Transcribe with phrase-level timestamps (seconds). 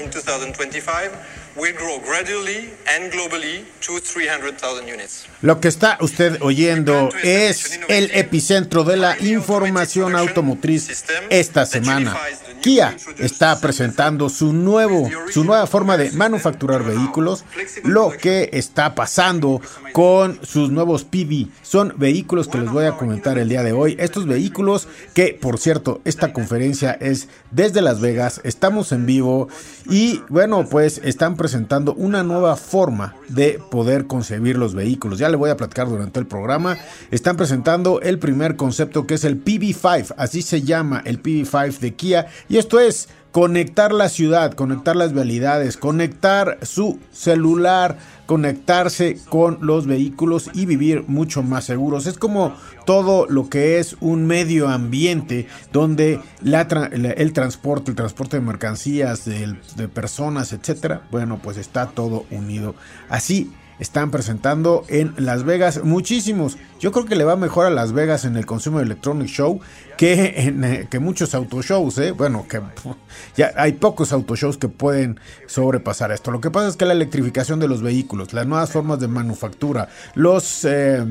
[0.00, 1.12] In 2025
[1.56, 5.26] will grow gradually and globally to 300,000 units.
[5.42, 12.16] Lo que está usted oyendo es el epicentro de la información automotriz esta semana.
[12.60, 17.44] Kia está presentando su nuevo, su nueva forma de manufacturar vehículos,
[17.84, 19.60] lo que está pasando
[19.92, 21.48] con sus nuevos PV.
[21.62, 23.96] Son vehículos que les voy a comentar el día de hoy.
[23.98, 29.48] Estos vehículos que, por cierto, esta conferencia es desde Las Vegas, estamos en vivo
[29.88, 35.18] y bueno, pues están presentando una nueva forma de poder concebir los vehículos.
[35.18, 36.76] Ya le voy a platicar durante el programa.
[37.10, 41.94] Están presentando el primer concepto que es el PV5, así se llama el PV5 de
[41.94, 49.58] Kia y esto es conectar la ciudad, conectar las vialidades, conectar su celular, conectarse con
[49.60, 52.06] los vehículos y vivir mucho más seguros.
[52.06, 52.54] Es como
[52.86, 59.56] todo lo que es un medio ambiente donde el transporte, el transporte de mercancías, de,
[59.76, 62.74] de personas, etcétera, bueno, pues está todo unido.
[63.08, 66.58] Así están presentando en Las Vegas muchísimos.
[66.78, 69.60] Yo creo que le va mejor a Las Vegas en el Consumer Electronic Show
[69.96, 72.12] que en eh, que muchos autoshows, ¿eh?
[72.12, 72.60] Bueno, que
[73.36, 76.30] ya hay pocos autoshows que pueden sobrepasar esto.
[76.30, 79.88] Lo que pasa es que la electrificación de los vehículos, las nuevas formas de manufactura,
[80.14, 81.04] los eh,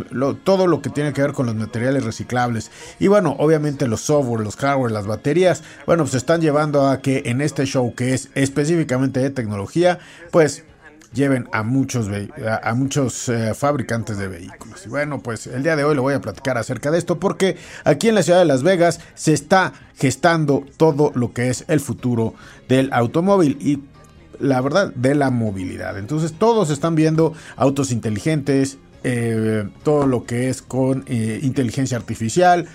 [0.43, 4.41] todo lo que tiene que ver con los materiales reciclables y bueno, obviamente los software,
[4.41, 8.29] los hardware, las baterías, bueno, pues están llevando a que en este show que es
[8.35, 9.99] específicamente de tecnología,
[10.31, 10.63] pues
[11.13, 12.07] lleven a muchos,
[12.63, 14.85] a, muchos eh, fabricantes de vehículos.
[14.85, 17.57] Y bueno, pues el día de hoy le voy a platicar acerca de esto porque
[17.83, 21.79] aquí en la ciudad de Las Vegas se está gestando todo lo que es el
[21.79, 22.33] futuro
[22.67, 23.79] del automóvil y
[24.39, 25.97] la verdad de la movilidad.
[25.97, 32.67] Entonces todos están viendo autos inteligentes, eh, todo lo que es con eh, inteligencia artificial.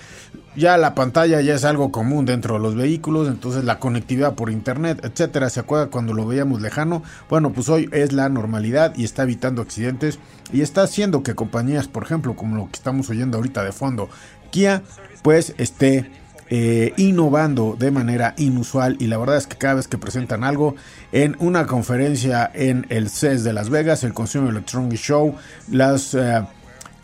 [0.56, 4.50] Ya la pantalla ya es algo común dentro de los vehículos, entonces la conectividad por
[4.50, 7.02] internet, etcétera, se acuerda cuando lo veíamos lejano.
[7.28, 10.20] Bueno, pues hoy es la normalidad y está evitando accidentes
[10.52, 14.08] y está haciendo que compañías, por ejemplo, como lo que estamos oyendo ahorita de fondo,
[14.50, 14.82] Kia,
[15.22, 16.08] pues esté
[16.50, 20.76] eh, innovando de manera inusual y la verdad es que cada vez que presentan algo
[21.10, 25.34] en una conferencia en el CES de Las Vegas, el Consumer Electronic Show,
[25.72, 26.44] las eh,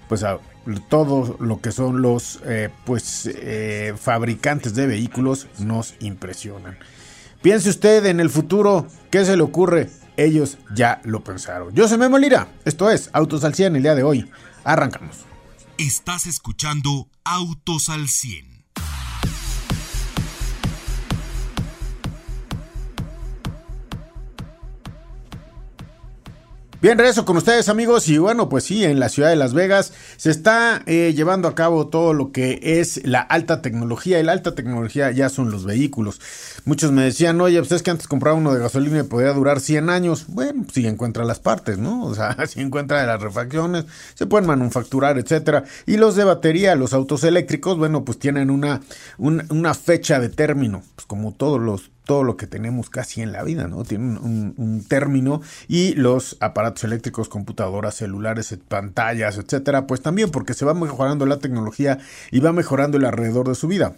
[0.09, 0.25] pues
[0.89, 3.31] todo lo que son los eh, pues
[3.99, 6.79] fabricantes de vehículos nos impresionan.
[7.43, 9.91] Piense usted en el futuro, ¿qué se le ocurre?
[10.17, 11.75] Ellos ya lo pensaron.
[11.75, 14.31] Yo soy Memo Lira, esto es Autos al 100 el día de hoy.
[14.65, 15.25] Arrancamos.
[15.79, 18.50] Estás escuchando Autos al 100.
[26.83, 29.93] Bien, regreso con ustedes amigos y bueno, pues sí, en la ciudad de Las Vegas
[30.17, 34.33] se está eh, llevando a cabo todo lo que es la alta tecnología y la
[34.33, 36.23] alta tecnología ya son los vehículos.
[36.65, 39.61] Muchos me decían, oye, pues es que antes compraba uno de gasolina y podía durar
[39.61, 40.25] 100 años.
[40.29, 42.03] Bueno, si encuentra las partes, ¿no?
[42.03, 45.65] O sea, si encuentra las refacciones, se pueden manufacturar, etcétera.
[45.85, 48.81] Y los de batería, los autos eléctricos, bueno, pues tienen una,
[49.19, 53.43] una fecha de término, pues como todos los todo lo que tenemos casi en la
[53.43, 53.85] vida, ¿no?
[53.85, 60.65] Tienen un, término y los aparatos eléctricos, computadoras, celulares, pantallas, etcétera, pues también porque se
[60.65, 61.99] va mejorando la tecnología
[62.31, 63.95] y va mejorando el alrededor de su vida.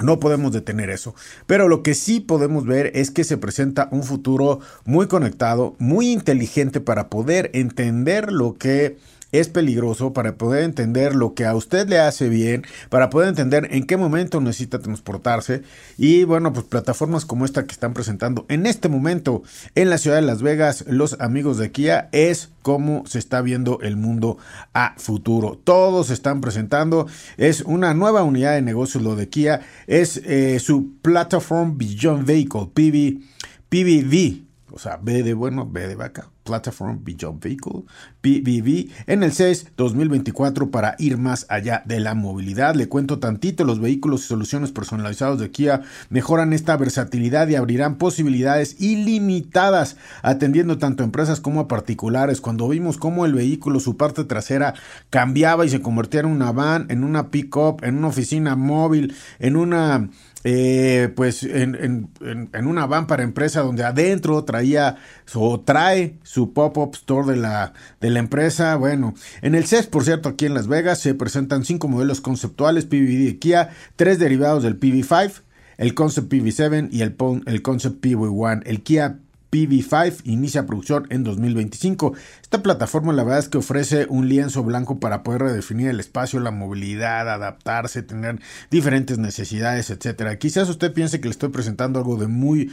[0.00, 1.14] No podemos detener eso.
[1.46, 6.10] Pero lo que sí podemos ver es que se presenta un futuro muy conectado, muy
[6.10, 8.96] inteligente para poder entender lo que
[9.32, 13.68] es peligroso para poder entender lo que a usted le hace bien, para poder entender
[13.70, 15.62] en qué momento necesita transportarse
[15.98, 19.42] y bueno, pues plataformas como esta que están presentando en este momento
[19.74, 23.80] en la ciudad de Las Vegas los amigos de Kia es cómo se está viendo
[23.80, 24.38] el mundo
[24.72, 25.60] a futuro.
[25.62, 27.06] Todos están presentando,
[27.36, 32.70] es una nueva unidad de negocios lo de Kia, es eh, su Platform Beyond Vehicle,
[32.72, 33.20] PV,
[33.68, 37.82] PVV, o sea, B de bueno, B de vaca, Platform Beyond Vehicle,
[38.20, 42.74] PBV, en el CES 2024 para ir más allá de la movilidad.
[42.74, 47.96] Le cuento tantito, los vehículos y soluciones personalizados de Kia mejoran esta versatilidad y abrirán
[47.96, 52.40] posibilidades ilimitadas atendiendo tanto a empresas como a particulares.
[52.40, 54.74] Cuando vimos cómo el vehículo, su parte trasera
[55.10, 59.56] cambiaba y se convertía en una van, en una pick-up, en una oficina móvil, en
[59.56, 60.08] una
[60.44, 62.10] eh, pues en,
[62.54, 64.96] una van para empresa donde adentro traía
[65.34, 68.76] o trae su pop-up store de la, de la empresa.
[68.76, 72.86] Bueno, en el CES, por cierto, aquí en Las Vegas se presentan cinco modelos conceptuales
[72.86, 75.42] PVD de Kia, tres derivados del PV5,
[75.78, 77.16] el Concept PV7 y el,
[77.46, 78.62] el Concept PV1.
[78.66, 79.18] El Kia
[79.52, 82.14] PV5 inicia producción en 2025.
[82.40, 86.40] Esta plataforma la verdad es que ofrece un lienzo blanco para poder redefinir el espacio,
[86.40, 88.40] la movilidad, adaptarse, tener
[88.70, 90.38] diferentes necesidades, etcétera.
[90.38, 92.72] Quizás usted piense que le estoy presentando algo de muy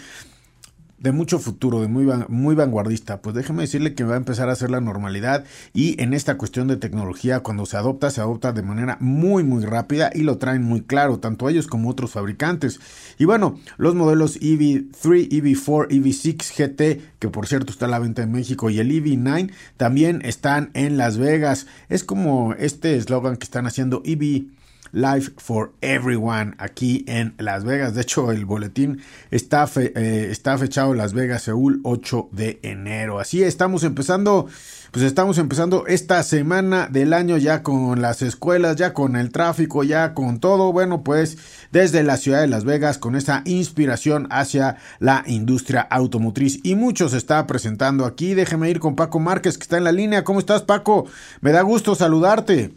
[1.00, 4.56] de mucho futuro, de muy, muy vanguardista, pues déjeme decirle que va a empezar a
[4.56, 8.64] ser la normalidad y en esta cuestión de tecnología cuando se adopta, se adopta de
[8.64, 12.80] manera muy muy rápida y lo traen muy claro, tanto ellos como otros fabricantes.
[13.18, 18.24] Y bueno, los modelos EV3, EV4, EV6 GT, que por cierto está a la venta
[18.24, 21.68] en México, y el EV9 también están en Las Vegas.
[21.90, 24.46] Es como este eslogan que están haciendo EV
[24.92, 27.96] Life for Everyone aquí en Las Vegas.
[27.96, 29.02] De hecho, el boletín
[29.32, 33.20] está, eh, está fechado Las Vegas, Seúl, 8 de enero.
[33.20, 34.48] Así estamos empezando,
[34.92, 39.84] pues estamos empezando esta semana del año ya con las escuelas, ya con el tráfico,
[39.84, 40.72] ya con todo.
[40.72, 41.38] Bueno, pues
[41.72, 46.60] desde la ciudad de Las Vegas con esa inspiración hacia la industria automotriz.
[46.64, 48.34] Y mucho se está presentando aquí.
[48.34, 50.24] Déjeme ir con Paco Márquez que está en la línea.
[50.24, 51.06] ¿Cómo estás, Paco?
[51.42, 52.74] Me da gusto saludarte.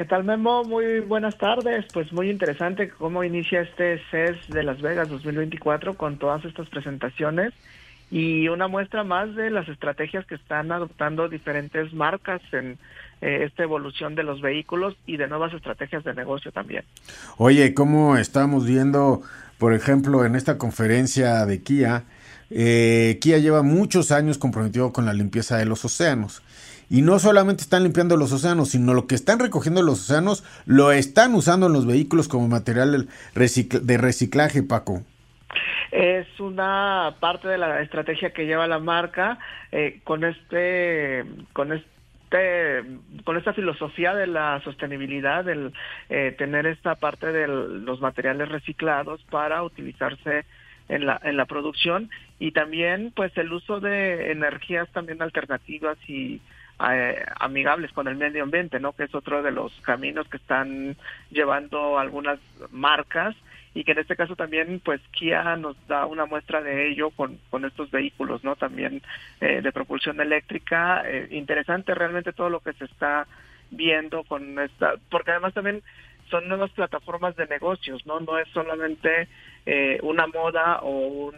[0.00, 0.64] ¿Qué tal, Memo?
[0.64, 1.84] Muy buenas tardes.
[1.92, 7.52] Pues muy interesante cómo inicia este CES de Las Vegas 2024 con todas estas presentaciones
[8.10, 12.78] y una muestra más de las estrategias que están adoptando diferentes marcas en
[13.20, 16.84] eh, esta evolución de los vehículos y de nuevas estrategias de negocio también.
[17.36, 19.20] Oye, ¿cómo estamos viendo,
[19.58, 22.04] por ejemplo, en esta conferencia de Kia?
[22.48, 26.42] Eh, Kia lleva muchos años comprometido con la limpieza de los océanos.
[26.90, 30.90] Y no solamente están limpiando los océanos, sino lo que están recogiendo los océanos lo
[30.90, 35.02] están usando en los vehículos como material de reciclaje, Paco.
[35.92, 39.38] Es una parte de la estrategia que lleva la marca
[39.70, 41.86] eh, con este, con este
[43.24, 45.72] con esta filosofía de la sostenibilidad, del
[46.08, 50.44] eh, tener esta parte de los materiales reciclados para utilizarse
[50.88, 52.08] en la, en la producción
[52.38, 56.40] y también pues el uso de energías también alternativas y
[56.88, 58.92] eh, amigables con el medio ambiente, ¿no?
[58.92, 60.96] Que es otro de los caminos que están
[61.30, 62.38] llevando algunas
[62.70, 63.36] marcas
[63.74, 67.38] y que en este caso también pues Kia nos da una muestra de ello con,
[67.50, 68.56] con estos vehículos, ¿no?
[68.56, 69.02] También
[69.40, 71.02] eh, de propulsión eléctrica.
[71.06, 73.26] Eh, interesante realmente todo lo que se está
[73.70, 75.82] viendo con esta, porque además también
[76.30, 78.20] son nuevas plataformas de negocios, ¿no?
[78.20, 79.28] No es solamente
[80.02, 81.34] una moda o un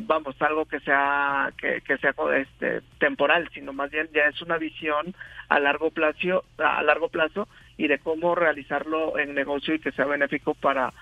[0.00, 4.58] vamos algo que sea que, que sea este temporal sino más bien ya es una
[4.58, 5.14] visión
[5.48, 10.06] a largo plazo a largo plazo y de cómo realizarlo en negocio y que sea
[10.06, 10.92] benéfico para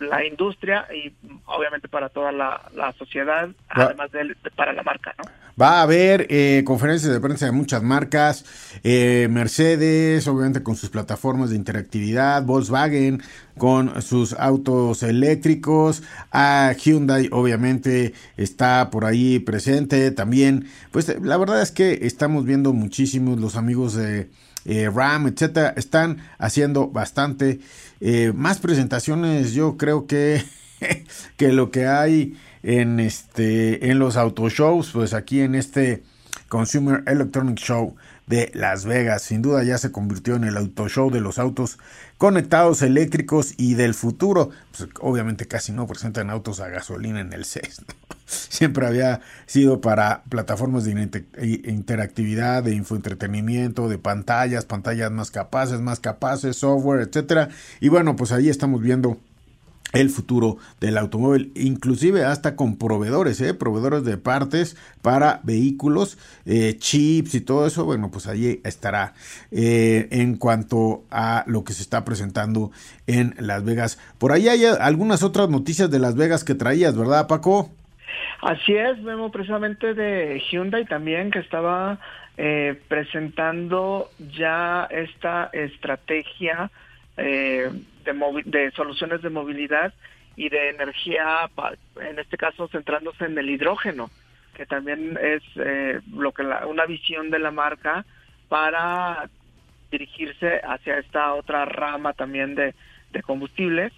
[0.00, 1.12] la industria y
[1.46, 2.60] obviamente para toda la,
[2.98, 5.24] sociedad, además de, para la marca, ¿no?
[5.60, 10.88] Va a haber eh, conferencias de prensa de muchas marcas, eh, Mercedes, obviamente con sus
[10.88, 13.22] plataformas de interactividad, Volkswagen
[13.58, 20.66] con sus autos eléctricos, a Hyundai obviamente está por ahí presente también.
[20.92, 24.30] Pues la verdad es que estamos viendo muchísimos los amigos de
[24.64, 27.60] eh, RAM, etcétera, están haciendo bastante
[28.00, 29.52] eh, más presentaciones.
[29.52, 30.42] Yo creo que,
[31.36, 36.02] que lo que hay en este en los autoshows, pues aquí en este
[36.48, 37.96] Consumer Electronic Show
[38.30, 39.22] de Las Vegas.
[39.22, 41.78] Sin duda ya se convirtió en el auto show de los autos
[42.16, 44.50] conectados eléctricos y del futuro.
[44.76, 47.82] Pues obviamente casi no presentan autos a gasolina en el CES.
[48.26, 51.10] Siempre había sido para plataformas de
[51.64, 57.48] interactividad, de infoentretenimiento, de pantallas, pantallas más capaces, más capaces, software, etcétera.
[57.80, 59.18] Y bueno, pues ahí estamos viendo
[59.92, 63.54] el futuro del automóvil, inclusive hasta con proveedores, ¿eh?
[63.54, 69.14] proveedores de partes para vehículos, eh, chips y todo eso, bueno, pues allí estará
[69.50, 72.70] eh, en cuanto a lo que se está presentando
[73.06, 73.98] en Las Vegas.
[74.18, 77.70] Por ahí hay algunas otras noticias de Las Vegas que traías, ¿verdad, Paco?
[78.42, 81.98] Así es, vemos precisamente de Hyundai también que estaba
[82.88, 86.70] presentando ya esta estrategia
[87.20, 87.70] eh,
[88.04, 89.92] de, de soluciones de movilidad
[90.36, 91.50] y de energía,
[92.00, 94.10] en este caso centrándose en el hidrógeno.
[94.54, 98.04] que también es eh, lo que una visión de la marca
[98.48, 99.28] para
[99.90, 103.92] dirigirse hacia esta otra rama también de combustibles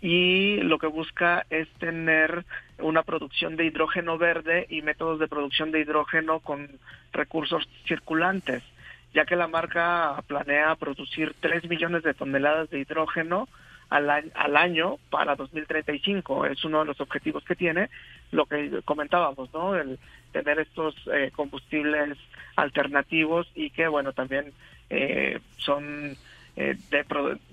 [0.00, 2.44] y lo que busca es tener
[2.78, 6.68] una producción de hidrógeno verde y métodos de producción de hidrógeno con
[7.12, 8.62] recursos circulantes,
[9.14, 13.48] ya que la marca planea producir 3 millones de toneladas de hidrógeno
[13.88, 16.46] al al año para 2035.
[16.46, 17.90] Es uno de los objetivos que tiene,
[18.30, 19.74] lo que comentábamos, ¿no?
[19.74, 19.98] El
[20.32, 22.16] tener estos eh, combustibles
[22.56, 24.52] alternativos y que, bueno, también
[24.90, 26.16] eh, son
[26.56, 27.04] eh, de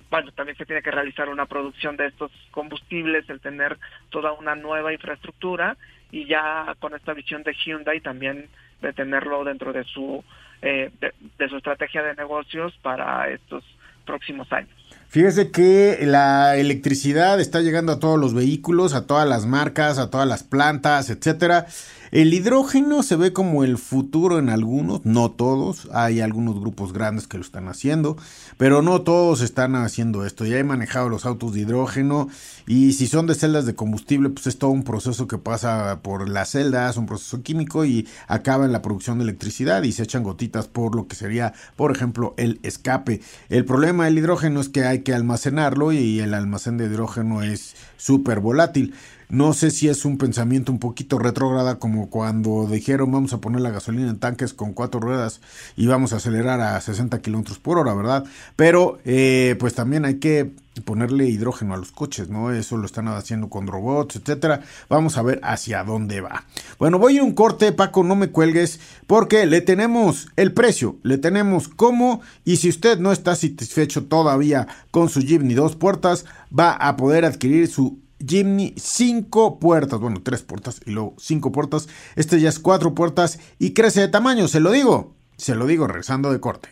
[0.09, 3.77] bueno, también se tiene que realizar una producción de estos combustibles, el tener
[4.09, 5.75] toda una nueva infraestructura
[6.11, 8.47] y ya con esta visión de Hyundai también
[8.81, 10.23] de tenerlo dentro de su
[10.61, 13.63] eh, de, su estrategia de negocios para estos
[14.05, 14.69] próximos años.
[15.09, 20.09] Fíjese que la electricidad está llegando a todos los vehículos, a todas las marcas, a
[20.09, 21.67] todas las plantas, etcétera.
[22.11, 25.89] El hidrógeno se ve como el futuro en algunos, no todos.
[25.93, 28.15] Hay algunos grupos grandes que lo están haciendo,
[28.57, 30.45] pero no todos están haciendo esto.
[30.45, 32.29] Ya he manejado los autos de hidrógeno
[32.65, 36.29] y si son de celdas de combustible, pues es todo un proceso que pasa por
[36.29, 40.23] las celdas, un proceso químico y acaba en la producción de electricidad y se echan
[40.23, 43.21] gotitas por lo que sería, por ejemplo, el escape.
[43.49, 47.75] El problema del hidrógeno es que hay que almacenarlo y el almacén de hidrógeno es
[47.97, 48.93] súper volátil.
[49.29, 53.59] No sé si es un pensamiento un poquito retrógrada como cuando dijeron vamos a poner
[53.59, 55.41] la gasolina en tanques con cuatro ruedas
[55.75, 58.23] y vamos a acelerar a 60 kilómetros por hora, ¿verdad?
[58.55, 60.53] Pero eh, pues también hay que
[60.85, 62.53] ponerle hidrógeno a los coches, ¿no?
[62.53, 64.61] Eso lo están haciendo con robots, etcétera.
[64.87, 66.45] Vamos a ver hacia dónde va.
[66.79, 71.17] Bueno, voy a un corte, Paco, no me cuelgues, porque le tenemos el precio, le
[71.17, 76.25] tenemos cómo, y si usted no está satisfecho todavía con su Jeep ni dos puertas,
[76.57, 81.87] va a poder adquirir su Jimny cinco puertas, bueno, tres puertas y luego cinco puertas.
[82.15, 85.87] Este ya es cuatro puertas y crece de tamaño, se lo digo, se lo digo
[85.87, 86.69] regresando de corte.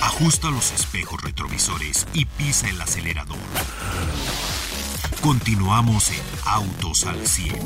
[0.00, 3.36] Ajusta los espejos retrovisores y pisa el acelerador.
[5.20, 7.56] Continuamos en Autos al 100.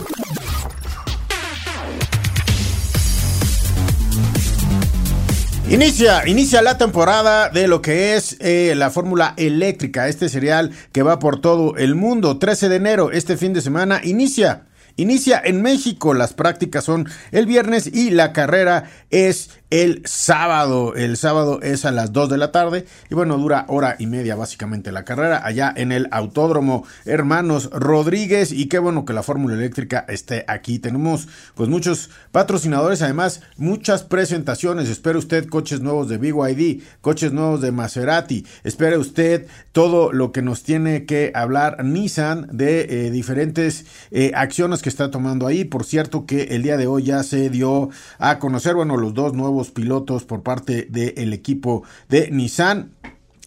[5.69, 11.03] Inicia, inicia la temporada de lo que es eh, la Fórmula Eléctrica, este serial que
[11.03, 12.39] va por todo el mundo.
[12.39, 14.67] 13 de enero, este fin de semana, inicia.
[14.97, 20.95] Inicia en México, las prácticas son el viernes y la carrera es el sábado.
[20.95, 24.35] El sábado es a las 2 de la tarde y bueno, dura hora y media
[24.35, 29.55] básicamente la carrera allá en el Autódromo Hermanos Rodríguez y qué bueno que la Fórmula
[29.55, 30.79] Eléctrica esté aquí.
[30.81, 34.89] Tenemos pues muchos patrocinadores, además muchas presentaciones.
[34.89, 38.45] Espere usted coches nuevos de BYD, coches nuevos de Maserati.
[38.65, 44.83] Espere usted todo lo que nos tiene que hablar Nissan de eh, diferentes eh, acciones
[44.83, 45.65] que está tomando ahí.
[45.65, 49.33] Por cierto que el día de hoy ya se dio a conocer, bueno, los dos
[49.33, 52.91] nuevos pilotos por parte del equipo de Nissan.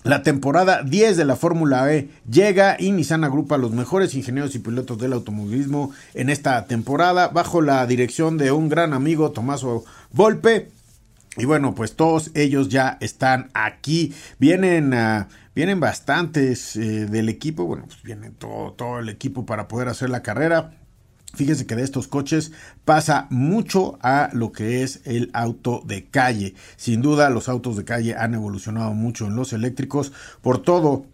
[0.03, 4.53] La temporada 10 de la Fórmula E llega y Nissan agrupa a los mejores ingenieros
[4.53, 9.85] y pilotos del automovilismo en esta temporada bajo la dirección de un gran amigo Tomaso
[10.11, 10.69] Volpe.
[11.37, 14.13] Y bueno, pues todos ellos ya están aquí.
[14.39, 17.63] Vienen, uh, vienen bastantes eh, del equipo.
[17.65, 20.73] Bueno, pues viene todo, todo el equipo para poder hacer la carrera.
[21.35, 22.51] Fíjese que de estos coches
[22.85, 26.53] pasa mucho a lo que es el auto de calle.
[26.75, 31.07] Sin duda los autos de calle han evolucionado mucho en los eléctricos por todo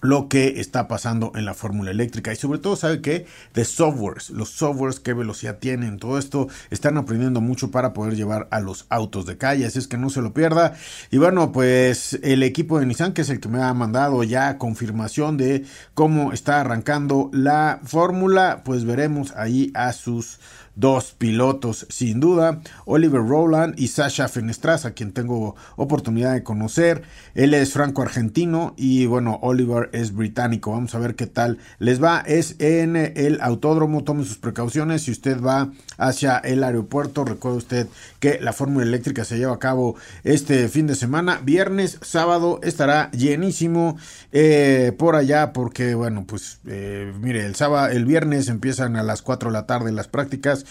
[0.00, 2.32] lo que está pasando en la fórmula eléctrica.
[2.32, 6.96] Y sobre todo sabe que de softwares, los softwares qué velocidad tienen, todo esto están
[6.96, 10.22] aprendiendo mucho para poder llevar a los autos de calle, así es que no se
[10.22, 10.74] lo pierda.
[11.10, 14.58] Y bueno pues el equipo de Nissan que es el que me ha mandado ya
[14.58, 15.64] confirmación de
[15.94, 20.38] cómo está arrancando la fórmula pues veremos ahí a sus
[20.78, 27.02] dos pilotos sin duda, Oliver Rowland y Sasha Fenestraz, a quien tengo oportunidad de conocer.
[27.34, 30.70] Él es franco-argentino y bueno, Oliver es británico.
[30.70, 32.20] Vamos a ver qué tal les va.
[32.20, 35.02] Es en el autódromo, tome sus precauciones.
[35.02, 37.88] Si usted va hacia el aeropuerto, recuerde usted
[38.20, 41.40] que la fórmula eléctrica se lleva a cabo este fin de semana.
[41.42, 43.96] Viernes, sábado estará llenísimo
[44.30, 49.22] eh, por allá porque bueno, pues eh, mire, el sábado, el viernes empiezan a las
[49.22, 50.64] 4 de la tarde las prácticas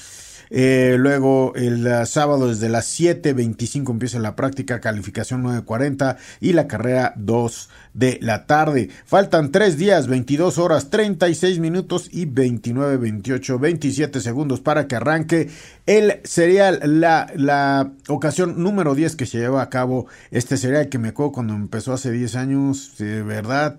[0.50, 6.68] eh, luego el eh, sábado desde las 7.25 empieza la práctica, calificación 9.40 y la
[6.68, 8.90] carrera 2 de la tarde.
[9.06, 15.50] Faltan 3 días, 22 horas, 36 minutos y 29, 28, 27 segundos para que arranque
[15.86, 20.98] el serial, la, la ocasión número 10 que se lleva a cabo este serial que
[20.98, 23.78] me acuerdo cuando empezó hace 10 años, de verdad,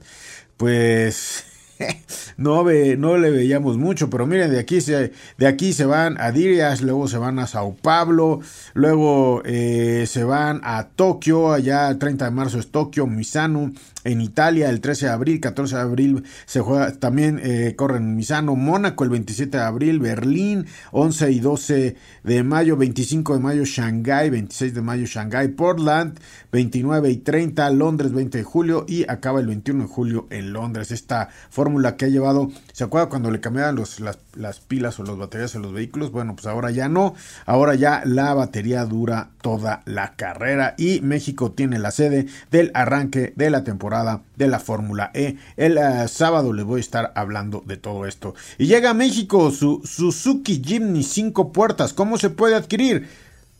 [0.56, 1.44] pues
[2.36, 6.20] no, ve, no le veíamos mucho, pero miren, de aquí se, de aquí se van
[6.20, 8.40] a Dirias, luego se van a Sao Paulo,
[8.74, 13.72] luego eh, se van a Tokio, allá el 30 de marzo es Tokio, Misano,
[14.04, 18.16] en Italia el 13 de abril, 14 de abril se juega, también eh, corren en
[18.16, 23.64] Misano, Mónaco el 27 de abril, Berlín 11 y 12 de mayo, 25 de mayo
[23.64, 26.18] Shanghai, 26 de mayo Shanghai, Portland
[26.52, 30.90] 29 y 30, Londres 20 de julio y acaba el 21 de julio en Londres.
[30.90, 31.28] Esta
[31.68, 35.58] fórmula que ha llevado, ¿se acuerda cuando le cambiaban las pilas o las baterías a
[35.58, 36.10] los vehículos?
[36.10, 41.52] Bueno, pues ahora ya no, ahora ya la batería dura toda la carrera y México
[41.52, 45.36] tiene la sede del arranque de la temporada de la Fórmula E.
[45.58, 48.34] El eh, sábado les voy a estar hablando de todo esto.
[48.56, 51.92] Y llega a México su Suzuki Jimny 5 puertas.
[51.92, 53.08] ¿Cómo se puede adquirir?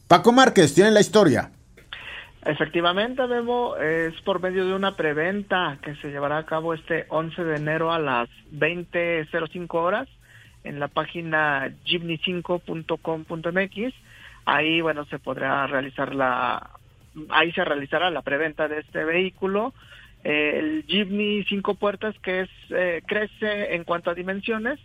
[0.07, 1.51] Paco Márquez tiene la historia.
[2.45, 7.45] Efectivamente, Memo, es por medio de una preventa que se llevará a cabo este 11
[7.45, 10.09] de enero a las 20.05 horas
[10.65, 13.95] en la página jimny5.com.mx.
[14.45, 16.71] Ahí, bueno, se podrá realizar la,
[17.31, 19.73] ahí se realizará la preventa de este vehículo.
[20.25, 24.79] Eh, el Jimny 5 puertas que es, eh, crece en cuanto a dimensiones,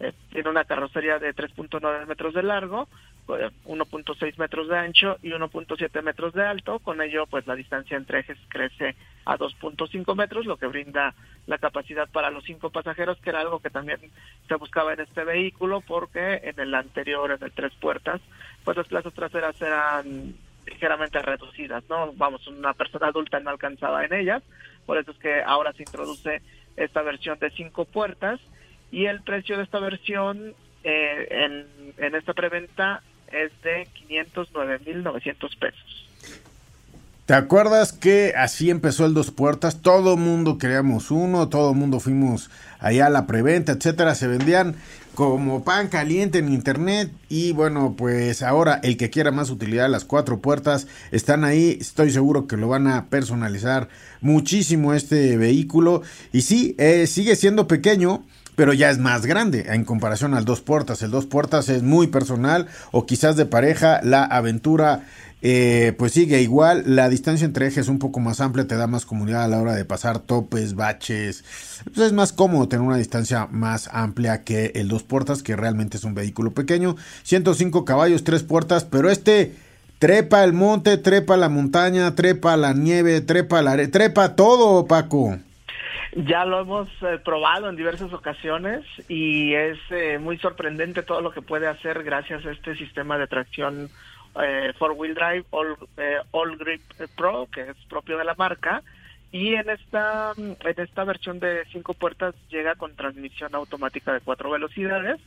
[0.00, 2.88] eh, tiene una carrocería de 3.9 metros de largo,
[3.26, 6.78] 1.6 metros de ancho y 1.7 metros de alto.
[6.78, 11.14] Con ello, pues la distancia entre ejes crece a 2.5 metros, lo que brinda
[11.46, 14.00] la capacidad para los cinco pasajeros, que era algo que también
[14.48, 18.20] se buscaba en este vehículo, porque en el anterior, en el tres puertas,
[18.64, 20.34] pues las plazas traseras eran
[20.66, 22.12] ligeramente reducidas, ¿no?
[22.14, 24.42] Vamos, una persona adulta no alcanzaba en ellas,
[24.86, 26.40] por eso es que ahora se introduce
[26.76, 28.40] esta versión de cinco puertas
[28.90, 33.02] y el precio de esta versión eh, en, en esta preventa
[33.32, 36.04] es de 509.900 pesos.
[37.26, 39.80] ¿Te acuerdas que así empezó el Dos Puertas?
[39.80, 42.50] Todo mundo queríamos uno, todo mundo fuimos
[42.80, 44.14] allá a la preventa, etcétera.
[44.14, 44.76] Se vendían
[45.14, 50.04] como pan caliente en internet y bueno, pues ahora el que quiera más utilidad, las
[50.04, 51.78] cuatro puertas están ahí.
[51.80, 53.88] Estoy seguro que lo van a personalizar
[54.20, 58.22] muchísimo este vehículo y sí, eh, sigue siendo pequeño
[58.56, 61.02] pero ya es más grande en comparación al dos puertas.
[61.02, 64.00] El dos puertas es muy personal o quizás de pareja.
[64.02, 65.04] La aventura
[65.46, 66.84] eh, pues sigue igual.
[66.86, 69.60] La distancia entre ejes es un poco más amplia, te da más comodidad a la
[69.60, 71.44] hora de pasar topes, baches.
[71.84, 75.98] Pues es más cómodo tener una distancia más amplia que el dos puertas, que realmente
[75.98, 76.96] es un vehículo pequeño.
[77.24, 79.54] 105 caballos, tres puertas, pero este
[79.98, 85.38] trepa el monte, trepa la montaña, trepa la nieve, trepa la trepa todo, Paco.
[86.16, 91.32] Ya lo hemos eh, probado en diversas ocasiones y es eh, muy sorprendente todo lo
[91.32, 93.90] que puede hacer gracias a este sistema de tracción
[94.40, 95.76] eh, Four Wheel Drive All,
[96.30, 96.82] All Grip
[97.16, 98.84] Pro, que es propio de la marca.
[99.32, 104.48] Y en esta, en esta versión de cinco puertas llega con transmisión automática de cuatro
[104.50, 105.20] velocidades,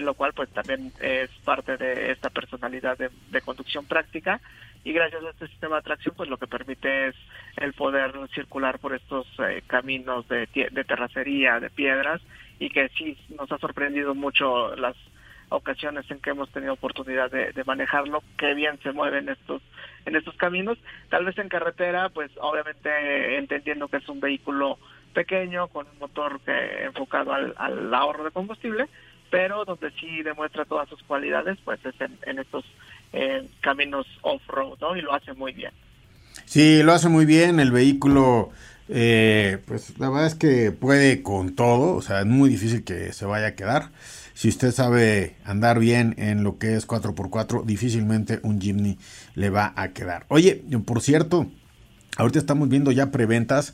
[0.00, 4.40] lo cual pues también es parte de esta personalidad de conducción práctica.
[4.84, 7.14] Y gracias a este sistema de tracción pues lo que permite es
[7.56, 12.20] el poder circular por estos eh, caminos de, de terracería, de piedras.
[12.58, 14.96] Y que sí nos ha sorprendido mucho las
[15.48, 19.62] ocasiones en que hemos tenido oportunidad de, manejarlo, qué bien se mueven estos
[20.06, 20.78] en estos caminos,
[21.10, 24.78] tal vez en carretera, pues obviamente entendiendo que es un vehículo
[25.12, 28.88] pequeño con un motor que enfocado al, al ahorro de combustible,
[29.32, 32.64] pero donde sí demuestra todas sus cualidades, pues es en, estos
[33.62, 34.94] caminos off-road, ¿no?
[34.94, 35.72] Y lo hace muy bien.
[36.44, 37.58] Sí, lo hace muy bien.
[37.58, 38.50] El vehículo,
[38.90, 41.96] eh, pues la verdad es que puede con todo.
[41.96, 43.88] O sea, es muy difícil que se vaya a quedar.
[44.34, 48.98] Si usted sabe andar bien en lo que es 4x4, difícilmente un Jimny
[49.34, 50.26] le va a quedar.
[50.28, 51.50] Oye, por cierto,
[52.18, 53.72] ahorita estamos viendo ya preventas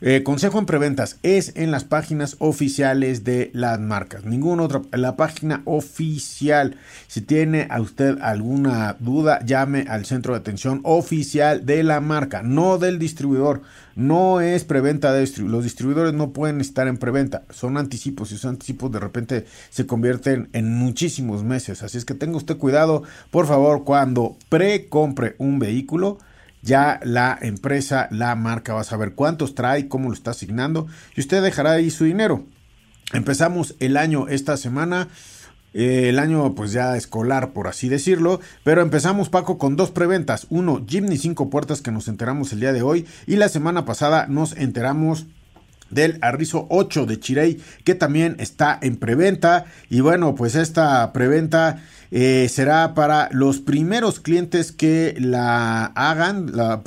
[0.00, 4.24] eh, consejo en preventas es en las páginas oficiales de las marcas.
[4.24, 4.82] Ninguna otra.
[4.92, 6.76] La página oficial.
[7.08, 12.42] Si tiene a usted alguna duda, llame al centro de atención oficial de la marca,
[12.42, 13.62] no del distribuidor.
[13.96, 15.56] No es preventa de distribuidor.
[15.56, 17.42] Los distribuidores no pueden estar en preventa.
[17.50, 21.82] Son anticipos y esos anticipos de repente se convierten en muchísimos meses.
[21.82, 26.18] Así es que tenga usted cuidado, por favor, cuando precompre un vehículo
[26.62, 31.20] ya la empresa, la marca va a saber cuántos trae, cómo lo está asignando y
[31.20, 32.44] usted dejará ahí su dinero.
[33.12, 35.08] Empezamos el año esta semana.
[35.74, 40.46] Eh, el año pues ya escolar por así decirlo, pero empezamos Paco con dos preventas,
[40.48, 44.26] uno Jimny 5 puertas que nos enteramos el día de hoy y la semana pasada
[44.28, 45.26] nos enteramos
[45.90, 51.82] del Arrizo 8 de Chirey que también está en preventa y bueno pues esta preventa
[52.10, 56.80] eh, será para los primeros clientes que la hagan, la,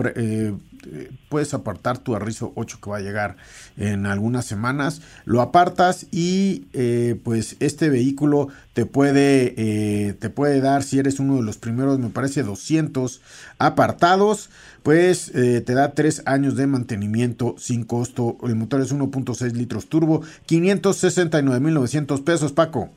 [0.84, 3.38] eh, puedes apartar tu Arrizo 8 que va a llegar
[3.77, 10.60] en algunas semanas, lo apartas y eh, pues este vehículo te puede, eh, te puede
[10.60, 13.21] dar, si eres uno de los primeros, me parece 200
[13.60, 14.49] apartados,
[14.81, 18.38] pues te da 3 años de mantenimiento sin costo.
[18.43, 22.89] El motor es 1.6 litros turbo, 569.900 pesos, Paco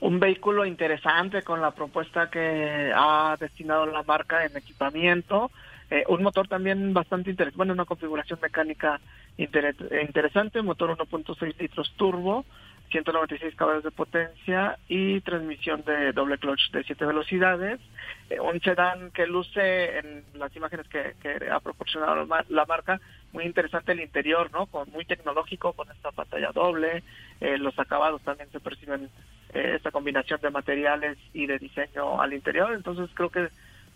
[0.00, 5.50] un vehículo interesante con la propuesta que ha destinado la marca en equipamiento.
[5.90, 9.00] Eh, un motor también bastante interesante, bueno, una configuración mecánica
[9.38, 12.44] interesante, motor 1.6 litros turbo,
[12.90, 17.80] 196 caballos de potencia y transmisión de doble clutch de 7 velocidades.
[18.30, 21.14] Eh, un sedán que luce en las imágenes que,
[21.50, 23.00] ha proporcionado la, marca,
[23.32, 24.66] muy interesante el interior, ¿no?
[24.66, 27.02] Con, muy tecnológico, con esta pantalla doble.
[27.40, 29.10] Eh, los acabados también se perciben
[29.56, 32.72] eh, esta combinación de materiales y de diseño al interior.
[32.72, 33.48] Entonces creo que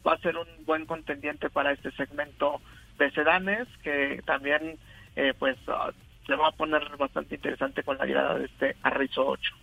[0.06, 2.60] va a ser un buen contendiente para este segmento
[2.98, 4.78] de sedanes que también
[5.16, 5.90] eh, pues ah,
[6.26, 9.59] se va a poner bastante interesante con la llegada de este Arrizo 8.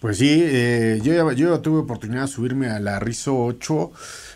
[0.00, 3.92] Pues sí, eh, yo, ya, yo tuve oportunidad de subirme a la Arrizo 8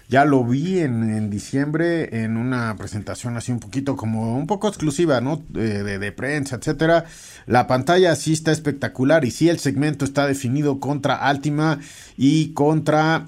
[0.09, 5.21] ya lo vi en, diciembre en una presentación así un poquito como un poco exclusiva,
[5.21, 5.43] ¿no?
[5.49, 7.07] De, prensa, etcétera.
[7.47, 11.81] La pantalla sí está espectacular y sí el segmento está definido contra Altima
[12.17, 13.27] y contra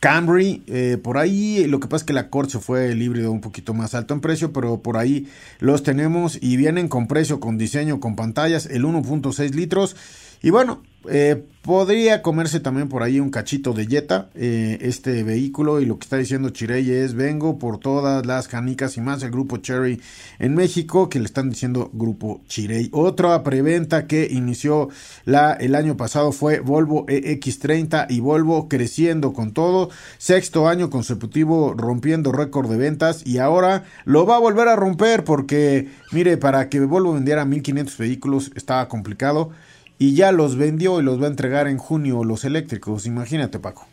[0.00, 3.40] Camry, eh, por ahí lo que pasa es que la Corsa fue el híbrido un
[3.40, 5.26] poquito más alto en precio, pero por ahí
[5.58, 9.96] los tenemos y vienen con precio, con diseño, con pantallas, el 1.6 litros.
[10.40, 15.80] Y bueno, eh, podría comerse también por ahí un cachito de Jetta, eh, este vehículo,
[15.80, 19.30] y lo que está diciendo Chirey es, vengo por todas las canicas y más el
[19.30, 20.00] grupo Cherry
[20.38, 22.88] en México, que le están diciendo grupo Chirey.
[22.92, 24.88] Otra preventa que inició
[25.26, 31.74] la, el año pasado fue Volvo EX30 y Volvo creciendo con todo, sexto año consecutivo
[31.76, 36.70] rompiendo récord de ventas y ahora lo va a volver a romper porque, mire, para
[36.70, 39.50] que Volvo vendiera 1500 vehículos estaba complicado
[39.98, 43.06] y ya los vendió y los va a entregar en junio los eléctricos.
[43.06, 43.86] Imagínate, Paco.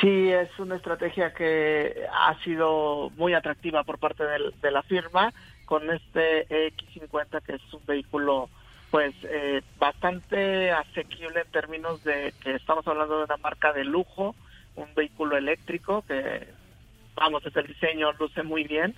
[0.00, 5.32] Sí, es una estrategia que ha sido muy atractiva por parte de, la firma
[5.66, 8.48] con este X50 que es un vehículo
[8.90, 14.34] pues eh, bastante asequible en términos de que estamos hablando de una marca de lujo,
[14.76, 16.48] un vehículo eléctrico que
[17.14, 18.94] vamos desde el diseño luce muy bien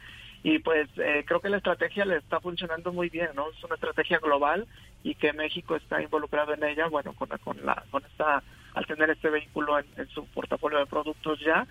[0.46, 3.50] y pues eh, creo que la estrategia le está funcionando muy bien, ¿no?
[3.50, 4.64] Es una estrategia global
[5.02, 9.11] y que México está involucrado en ella, bueno, con, con, la, con esta, al tener
[9.11, 11.66] este vehículo en, su portafolio de productos ya,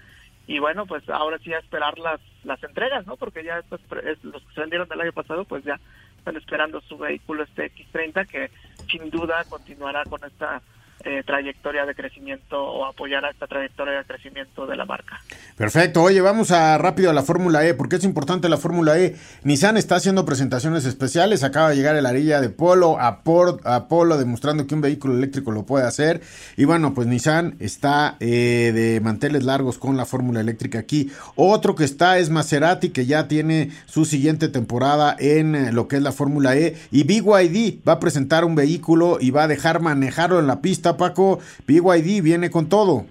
[0.45, 3.15] y bueno, pues ahora sí a esperar las, las entregas, ¿no?
[3.15, 3.79] Porque ya estos,
[4.23, 5.79] los que se vendieron del año pasado, pues ya
[6.17, 8.51] están esperando su vehículo este X30, que
[8.91, 10.61] sin duda continuará con esta
[11.05, 15.21] eh, trayectoria de crecimiento o apoyar a esta trayectoria de crecimiento de la marca.
[15.57, 16.03] Perfecto.
[16.03, 19.15] Oye, vamos a rápido a la Fórmula E, porque es importante la Fórmula E.
[19.43, 21.45] Nissan está haciendo presentaciones especiales.
[21.45, 25.65] Acaba de llegar el arilla de Polo a, Polo, demostrando que un vehículo eléctrico lo
[25.65, 26.19] puede hacer.
[26.57, 31.09] Y bueno, pues Nissan está eh, de manteles largos con la Fórmula eléctrica aquí.
[31.35, 35.95] Otro que está es Maserati, que ya tiene su siguiente temporada en eh, lo que
[35.95, 36.75] es la Fórmula E.
[36.91, 40.97] Y BYD va a presentar un vehículo y va a dejar manejarlo en la pista
[40.97, 41.39] Paco?
[41.65, 43.05] BYD viene con todo.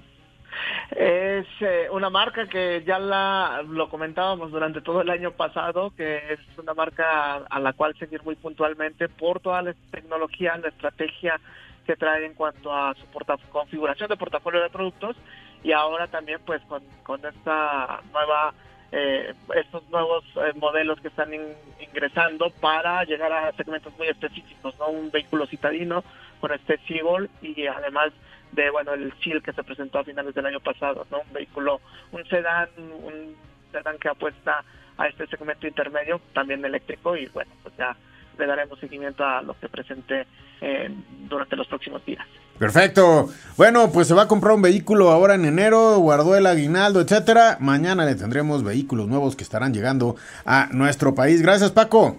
[1.44, 6.32] Es eh, una marca que ya la, lo comentábamos durante todo el año pasado, que
[6.32, 11.38] es una marca a la cual seguir muy puntualmente por toda la tecnología, la estrategia
[11.86, 13.06] que trae en cuanto a su
[13.50, 15.16] configuración de portafolio de productos
[15.62, 18.54] y ahora también pues con, con esta nueva
[18.90, 21.30] eh, estos nuevos eh, modelos que están
[21.78, 24.86] ingresando para llegar a segmentos muy específicos, ¿no?
[24.88, 26.04] Un vehículo citadino
[26.40, 28.12] con este Seagull y además
[28.54, 31.20] de, bueno, el SEAL que se presentó a finales del año pasado, ¿no?
[31.20, 31.80] Un vehículo,
[32.12, 33.36] un sedán, un
[33.72, 34.64] sedán que apuesta
[34.96, 37.96] a este segmento intermedio, también eléctrico y bueno, pues ya
[38.38, 40.26] le daremos seguimiento a lo que presente
[40.60, 40.90] eh,
[41.28, 42.26] durante los próximos días.
[42.58, 43.28] Perfecto.
[43.56, 47.58] Bueno, pues se va a comprar un vehículo ahora en enero, guardó el aguinaldo, etcétera.
[47.60, 51.42] Mañana le tendremos vehículos nuevos que estarán llegando a nuestro país.
[51.42, 52.18] Gracias, Paco.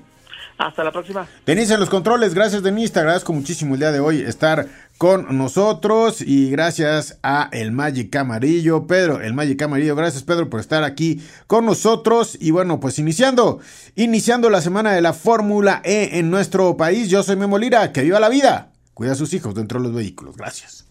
[0.58, 1.28] Hasta la próxima.
[1.46, 4.66] Denise en los controles, gracias Denise, te agradezco muchísimo el día de hoy estar
[4.98, 6.22] con nosotros.
[6.22, 11.22] Y gracias a el Magic Amarillo, Pedro, el Magic Amarillo, gracias Pedro por estar aquí
[11.48, 12.38] con nosotros.
[12.40, 13.60] Y bueno, pues iniciando,
[13.96, 18.04] iniciando la semana de la Fórmula E en nuestro país, yo soy Memo Lira, que
[18.04, 20.86] viva la vida, cuida a sus hijos dentro de los vehículos, gracias.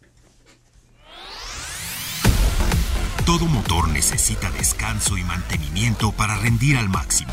[3.25, 7.33] Todo motor necesita descanso y mantenimiento para rendir al máximo.